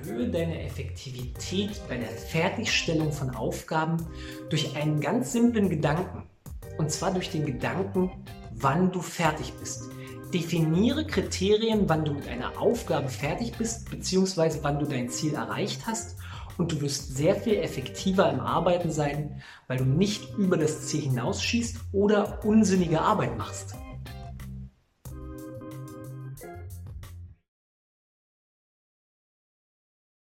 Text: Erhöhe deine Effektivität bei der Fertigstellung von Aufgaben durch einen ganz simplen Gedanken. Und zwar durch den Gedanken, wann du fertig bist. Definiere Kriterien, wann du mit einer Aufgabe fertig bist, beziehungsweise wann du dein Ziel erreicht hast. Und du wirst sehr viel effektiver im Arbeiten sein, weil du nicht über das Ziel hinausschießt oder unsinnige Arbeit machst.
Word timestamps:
Erhöhe 0.00 0.28
deine 0.28 0.62
Effektivität 0.62 1.80
bei 1.88 1.96
der 1.98 2.08
Fertigstellung 2.08 3.12
von 3.12 3.30
Aufgaben 3.30 3.98
durch 4.48 4.74
einen 4.76 5.00
ganz 5.00 5.32
simplen 5.32 5.68
Gedanken. 5.68 6.22
Und 6.78 6.90
zwar 6.90 7.12
durch 7.12 7.30
den 7.30 7.44
Gedanken, 7.44 8.10
wann 8.54 8.92
du 8.92 9.02
fertig 9.02 9.52
bist. 9.60 9.90
Definiere 10.32 11.06
Kriterien, 11.06 11.88
wann 11.88 12.04
du 12.04 12.14
mit 12.14 12.28
einer 12.28 12.58
Aufgabe 12.58 13.08
fertig 13.08 13.52
bist, 13.58 13.90
beziehungsweise 13.90 14.60
wann 14.62 14.78
du 14.78 14.86
dein 14.86 15.10
Ziel 15.10 15.34
erreicht 15.34 15.82
hast. 15.86 16.16
Und 16.56 16.72
du 16.72 16.80
wirst 16.80 17.16
sehr 17.16 17.34
viel 17.34 17.56
effektiver 17.56 18.30
im 18.30 18.40
Arbeiten 18.40 18.90
sein, 18.90 19.42
weil 19.66 19.78
du 19.78 19.84
nicht 19.84 20.34
über 20.38 20.56
das 20.56 20.86
Ziel 20.86 21.02
hinausschießt 21.02 21.76
oder 21.92 22.44
unsinnige 22.44 23.00
Arbeit 23.00 23.36
machst. 23.36 23.74